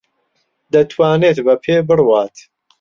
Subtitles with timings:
[0.73, 2.35] دەتوانێت بە پێ بڕوات.